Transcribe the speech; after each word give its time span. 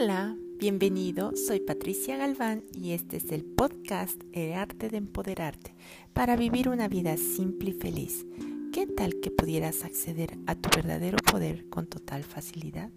Hola, 0.00 0.36
bienvenido, 0.58 1.34
soy 1.34 1.58
Patricia 1.58 2.16
Galván 2.16 2.62
y 2.72 2.92
este 2.92 3.16
es 3.16 3.32
el 3.32 3.44
podcast 3.44 4.20
El 4.32 4.52
arte 4.52 4.88
de 4.88 4.98
empoderarte 4.98 5.74
para 6.12 6.36
vivir 6.36 6.68
una 6.68 6.86
vida 6.86 7.16
simple 7.16 7.70
y 7.70 7.72
feliz. 7.72 8.24
¿Qué 8.72 8.86
tal 8.86 9.18
que 9.20 9.32
pudieras 9.32 9.84
acceder 9.84 10.38
a 10.46 10.54
tu 10.54 10.68
verdadero 10.76 11.16
poder 11.18 11.68
con 11.68 11.86
total 11.86 12.22
facilidad? 12.22 12.90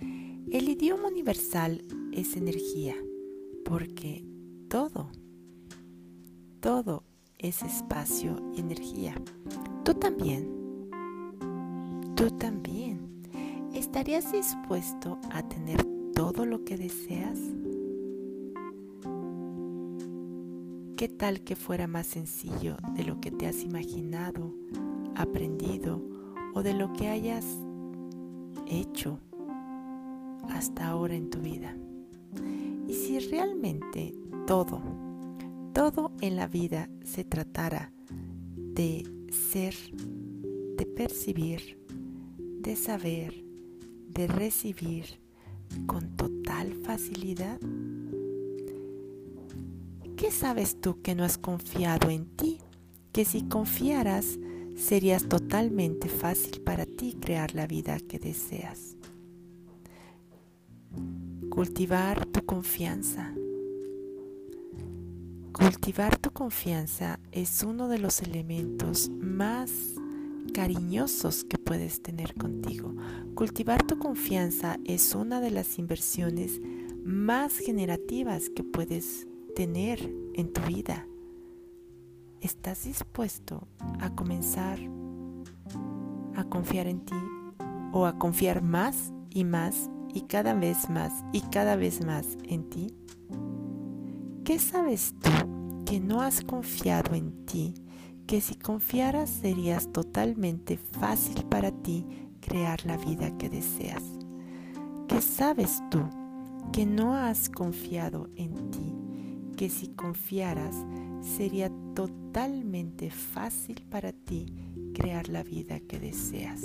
El 0.00 0.68
idioma 0.70 1.08
universal 1.08 1.84
es 2.12 2.36
energía, 2.36 2.94
porque 3.64 4.24
todo, 4.70 5.10
todo 6.60 7.04
es 7.36 7.62
espacio 7.62 8.36
y 8.56 8.60
energía. 8.60 9.20
Tú 9.84 9.92
también, 9.94 10.48
tú 12.16 12.30
también. 12.30 12.83
¿Estarías 13.94 14.32
dispuesto 14.32 15.20
a 15.30 15.48
tener 15.48 15.80
todo 16.16 16.44
lo 16.46 16.64
que 16.64 16.76
deseas? 16.76 17.38
¿Qué 20.96 21.08
tal 21.08 21.42
que 21.42 21.54
fuera 21.54 21.86
más 21.86 22.08
sencillo 22.08 22.76
de 22.96 23.04
lo 23.04 23.20
que 23.20 23.30
te 23.30 23.46
has 23.46 23.62
imaginado, 23.62 24.52
aprendido 25.14 26.02
o 26.54 26.64
de 26.64 26.74
lo 26.74 26.92
que 26.92 27.06
hayas 27.06 27.46
hecho 28.66 29.20
hasta 30.50 30.88
ahora 30.88 31.14
en 31.14 31.30
tu 31.30 31.38
vida? 31.38 31.76
Y 32.88 32.94
si 32.94 33.20
realmente 33.20 34.12
todo, 34.44 34.82
todo 35.72 36.10
en 36.20 36.34
la 36.34 36.48
vida 36.48 36.90
se 37.04 37.22
tratara 37.22 37.92
de 38.56 39.04
ser, 39.30 39.76
de 39.94 40.84
percibir, 40.84 41.78
de 42.58 42.74
saber, 42.74 43.43
de 44.14 44.28
recibir 44.28 45.20
con 45.86 46.16
total 46.16 46.74
facilidad? 46.84 47.58
¿Qué 50.16 50.30
sabes 50.30 50.80
tú 50.80 51.02
que 51.02 51.14
no 51.14 51.24
has 51.24 51.36
confiado 51.36 52.08
en 52.08 52.26
ti? 52.36 52.60
Que 53.12 53.24
si 53.24 53.42
confiaras 53.42 54.38
serías 54.76 55.28
totalmente 55.28 56.08
fácil 56.08 56.60
para 56.62 56.86
ti 56.86 57.16
crear 57.20 57.54
la 57.54 57.66
vida 57.66 57.98
que 58.00 58.18
deseas. 58.18 58.96
Cultivar 61.50 62.26
tu 62.26 62.44
confianza. 62.44 63.34
Cultivar 65.52 66.16
tu 66.16 66.30
confianza 66.32 67.20
es 67.30 67.62
uno 67.62 67.88
de 67.88 67.98
los 67.98 68.22
elementos 68.22 69.08
más 69.10 69.70
cariñosos 70.52 71.44
que 71.44 71.58
puedes 71.74 72.02
tener 72.02 72.34
contigo. 72.34 72.94
Cultivar 73.34 73.82
tu 73.84 73.98
confianza 73.98 74.78
es 74.84 75.12
una 75.16 75.40
de 75.40 75.50
las 75.50 75.76
inversiones 75.80 76.60
más 77.04 77.58
generativas 77.58 78.48
que 78.48 78.62
puedes 78.62 79.26
tener 79.56 79.98
en 80.34 80.52
tu 80.52 80.60
vida. 80.60 81.08
¿Estás 82.40 82.84
dispuesto 82.84 83.66
a 83.98 84.14
comenzar 84.14 84.78
a 86.36 86.44
confiar 86.44 86.86
en 86.86 87.04
ti 87.04 87.16
o 87.92 88.06
a 88.06 88.20
confiar 88.20 88.62
más 88.62 89.12
y 89.30 89.42
más 89.42 89.90
y 90.14 90.20
cada 90.28 90.54
vez 90.54 90.88
más 90.88 91.24
y 91.32 91.40
cada 91.40 91.74
vez 91.74 92.04
más 92.04 92.38
en 92.44 92.70
ti? 92.70 92.94
¿Qué 94.44 94.60
sabes 94.60 95.12
tú 95.20 95.82
que 95.84 95.98
no 95.98 96.20
has 96.20 96.40
confiado 96.40 97.16
en 97.16 97.44
ti 97.46 97.74
que 98.26 98.40
si 98.40 98.54
confiaras 98.54 99.28
serías 99.30 99.92
totalmente 99.92 100.78
fácil 100.78 101.44
para 101.44 101.70
ti 101.70 102.06
crear 102.40 102.84
la 102.86 102.96
vida 102.96 103.36
que 103.36 103.48
deseas. 103.48 104.02
¿Qué 105.08 105.20
sabes 105.20 105.82
tú 105.90 106.00
que 106.72 106.86
no 106.86 107.14
has 107.14 107.48
confiado 107.48 108.28
en 108.36 108.70
ti? 108.70 108.92
Que 109.56 109.68
si 109.68 109.88
confiaras 109.88 110.74
sería 111.20 111.70
totalmente 111.94 113.10
fácil 113.10 113.82
para 113.90 114.12
ti 114.12 114.46
crear 114.94 115.28
la 115.28 115.42
vida 115.42 115.80
que 115.80 115.98
deseas. 115.98 116.62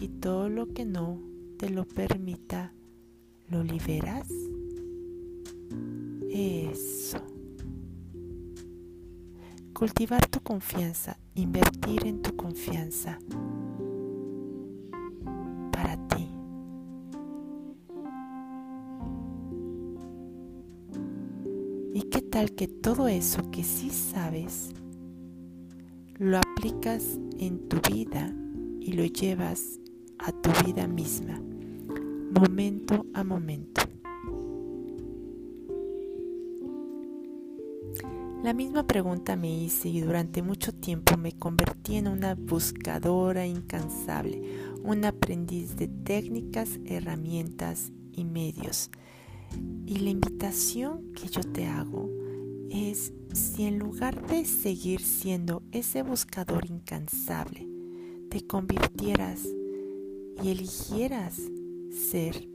Y 0.00 0.08
todo 0.08 0.48
lo 0.48 0.72
que 0.72 0.84
no 0.84 1.20
te 1.58 1.70
lo 1.70 1.86
permita, 1.86 2.72
¿lo 3.48 3.62
liberas? 3.62 4.28
Eso. 6.30 7.33
Cultivar 9.84 10.26
tu 10.28 10.40
confianza, 10.40 11.18
invertir 11.34 12.06
en 12.06 12.22
tu 12.22 12.34
confianza 12.34 13.18
para 15.70 15.98
ti. 16.08 16.26
¿Y 21.92 22.00
qué 22.04 22.22
tal 22.22 22.52
que 22.52 22.66
todo 22.66 23.08
eso 23.08 23.50
que 23.50 23.62
sí 23.62 23.90
sabes 23.90 24.70
lo 26.14 26.38
aplicas 26.38 27.18
en 27.38 27.68
tu 27.68 27.78
vida 27.92 28.32
y 28.80 28.94
lo 28.94 29.04
llevas 29.04 29.80
a 30.18 30.32
tu 30.32 30.48
vida 30.64 30.88
misma, 30.88 31.38
momento 32.32 33.04
a 33.12 33.22
momento? 33.22 33.82
La 38.44 38.52
misma 38.52 38.86
pregunta 38.86 39.36
me 39.36 39.50
hice 39.50 39.88
y 39.88 40.02
durante 40.02 40.42
mucho 40.42 40.74
tiempo 40.74 41.16
me 41.16 41.32
convertí 41.32 41.96
en 41.96 42.08
una 42.08 42.34
buscadora 42.34 43.46
incansable, 43.46 44.42
un 44.82 45.06
aprendiz 45.06 45.76
de 45.76 45.88
técnicas, 45.88 46.78
herramientas 46.84 47.90
y 48.12 48.24
medios. 48.24 48.90
Y 49.86 49.96
la 50.00 50.10
invitación 50.10 51.10
que 51.14 51.28
yo 51.28 51.40
te 51.40 51.64
hago 51.64 52.10
es 52.68 53.14
si 53.32 53.64
en 53.64 53.78
lugar 53.78 54.26
de 54.26 54.44
seguir 54.44 55.00
siendo 55.00 55.62
ese 55.72 56.02
buscador 56.02 56.66
incansable, 56.66 57.66
te 58.28 58.46
convirtieras 58.46 59.40
y 60.42 60.50
eligieras 60.50 61.40
ser 62.10 62.46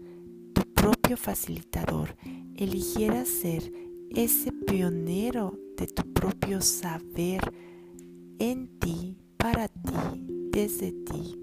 tu 0.53 0.61
propio 0.71 1.17
facilitador, 1.17 2.15
eligieras 2.55 3.27
ser 3.27 3.88
ese 4.15 4.51
pionero 4.51 5.57
de 5.77 5.87
tu 5.87 6.03
propio 6.13 6.61
saber 6.61 7.41
en 8.39 8.67
ti, 8.79 9.17
para 9.37 9.67
ti, 9.67 10.51
desde 10.51 10.91
ti, 10.91 11.37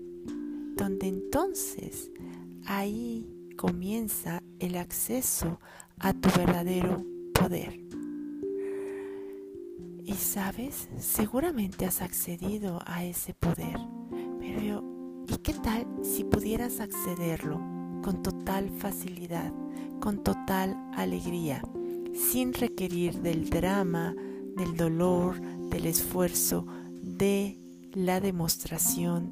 donde 0.77 1.09
entonces 1.09 2.11
ahí 2.67 3.27
comienza 3.57 4.43
el 4.59 4.77
acceso 4.77 5.61
a 5.99 6.13
tu 6.13 6.29
verdadero 6.37 7.05
poder. 7.33 7.81
Y 10.05 10.13
sabes, 10.15 10.89
seguramente 10.99 11.85
has 11.85 12.03
accedido 12.03 12.81
a 12.87 13.05
ese 13.05 13.35
poder, 13.35 13.79
pero 14.39 14.85
¿y 15.29 15.37
qué 15.39 15.53
tal 15.55 15.87
si 16.03 16.25
pudieras 16.25 16.81
accederlo 16.81 17.61
con 18.03 18.23
total 18.23 18.71
facilidad, 18.71 19.53
con 20.01 20.23
total 20.23 20.77
alegría? 20.95 21.63
Sin 22.17 22.53
requerir 22.53 23.21
del 23.21 23.49
drama, 23.51 24.15
del 24.57 24.77
dolor, 24.77 25.41
del 25.71 25.87
esfuerzo, 25.87 26.67
de 27.03 27.59
la 27.93 28.21
demostración 28.21 29.31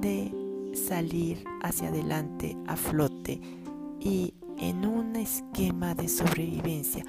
de 0.00 0.32
salir 0.74 1.44
hacia 1.62 1.88
adelante 1.88 2.56
a 2.66 2.76
flote 2.76 3.40
y 4.00 4.34
en 4.58 4.86
un 4.86 5.16
esquema 5.16 5.94
de 5.94 6.08
sobrevivencia. 6.08 7.04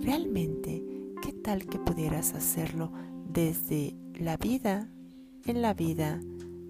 Realmente, 0.00 0.82
¿qué 1.22 1.32
tal 1.32 1.66
que 1.66 1.78
pudieras 1.78 2.34
hacerlo 2.34 2.92
desde 3.28 3.96
la 4.14 4.36
vida, 4.36 4.88
en 5.44 5.62
la 5.62 5.74
vida, 5.74 6.20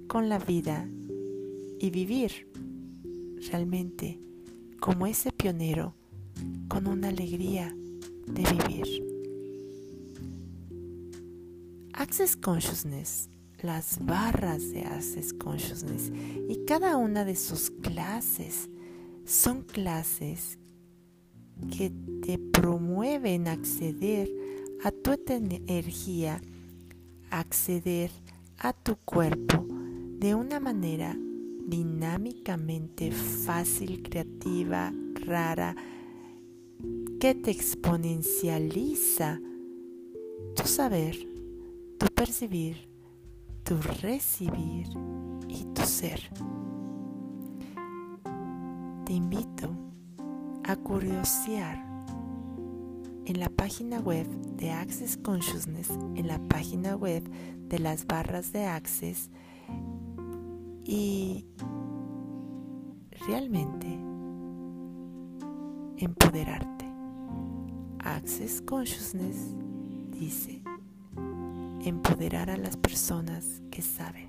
con 0.08 0.28
la 0.28 0.38
vida 0.38 0.88
y 1.78 1.90
vivir 1.90 2.48
realmente 3.50 4.20
como 4.80 5.06
ese 5.06 5.32
pionero 5.32 5.94
con 6.68 6.86
una 6.86 7.08
alegría 7.08 7.74
de 8.26 8.42
vivir. 8.42 9.10
Access 11.92 12.36
Consciousness, 12.36 13.28
las 13.62 14.04
barras 14.04 14.70
de 14.72 14.82
Access 14.82 15.32
Consciousness 15.32 16.10
y 16.48 16.64
cada 16.66 16.96
una 16.96 17.24
de 17.24 17.36
sus 17.36 17.70
clases 17.70 18.68
son 19.24 19.62
clases 19.62 20.58
que 21.76 21.90
te 22.22 22.38
promueven 22.38 23.48
acceder 23.48 24.30
a 24.82 24.90
tu 24.90 25.14
energía, 25.28 26.40
acceder 27.30 28.10
a 28.58 28.72
tu 28.72 28.96
cuerpo 28.96 29.66
de 30.18 30.34
una 30.34 30.58
manera 30.58 31.16
dinámicamente 31.66 33.12
fácil, 33.12 34.02
creativa, 34.02 34.92
rara, 35.14 35.76
que 37.20 37.34
te 37.34 37.50
exponencializa 37.50 39.38
tu 40.56 40.66
saber, 40.66 41.16
tu 41.98 42.06
percibir, 42.06 42.88
tu 43.62 43.76
recibir 44.00 44.88
y 45.46 45.64
tu 45.74 45.82
ser. 45.82 46.20
te 49.04 49.12
invito 49.12 49.68
a 50.64 50.76
curiosear 50.76 51.84
en 53.26 53.40
la 53.40 53.50
página 53.50 53.98
web 53.98 54.26
de 54.56 54.70
Access 54.70 55.16
Consciousness, 55.16 55.90
en 56.14 56.26
la 56.26 56.38
página 56.48 56.96
web 56.96 57.28
de 57.68 57.80
las 57.80 58.06
barras 58.06 58.52
de 58.52 58.64
Access 58.66 59.30
y 60.84 61.44
realmente 63.26 63.98
empoderarte. 65.98 66.79
Access 68.10 68.60
Consciousness 68.62 69.36
dice 70.10 70.60
empoderar 71.84 72.50
a 72.50 72.56
las 72.56 72.76
personas 72.76 73.62
que 73.70 73.82
saben. 73.82 74.28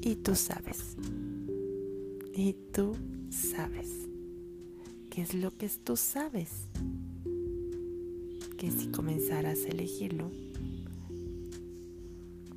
Y 0.00 0.14
tú 0.14 0.36
sabes. 0.36 0.96
Y 2.32 2.54
tú 2.72 2.96
sabes. 3.30 4.08
¿Qué 5.10 5.22
es 5.22 5.34
lo 5.34 5.50
que 5.50 5.68
tú 5.68 5.96
sabes? 5.96 6.68
Que 8.56 8.70
si 8.70 8.86
comenzaras 8.92 9.64
a 9.64 9.68
elegirlo, 9.68 10.30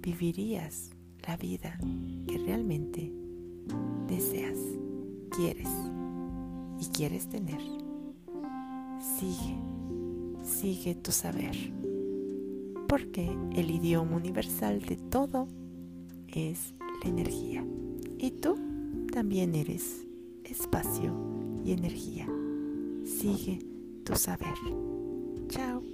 vivirías 0.03 0.91
la 1.27 1.35
vida 1.35 1.79
que 2.27 2.37
realmente 2.37 3.11
deseas, 4.07 4.59
quieres 5.31 5.69
y 6.79 6.85
quieres 6.95 7.27
tener. 7.27 7.82
Sigue, 9.03 9.57
sigue 10.43 10.95
tu 10.95 11.11
saber, 11.11 11.73
porque 12.87 13.29
el 13.53 13.69
idioma 13.69 14.15
universal 14.15 14.79
de 14.79 14.95
todo 14.95 15.49
es 16.29 16.73
la 17.03 17.09
energía. 17.09 17.65
Y 18.17 18.31
tú 18.31 18.55
también 19.11 19.55
eres 19.55 20.07
espacio 20.45 21.13
y 21.65 21.73
energía. 21.73 22.29
Sigue 23.03 23.59
tu 24.05 24.15
saber. 24.15 24.55
Chao. 25.49 25.92